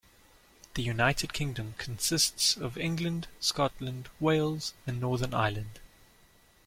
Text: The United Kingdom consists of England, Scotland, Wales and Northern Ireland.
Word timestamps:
The 0.73 0.81
United 0.81 1.31
Kingdom 1.31 1.75
consists 1.77 2.57
of 2.57 2.75
England, 2.75 3.27
Scotland, 3.39 4.09
Wales 4.19 4.73
and 4.87 4.99
Northern 4.99 5.35
Ireland. 5.35 5.79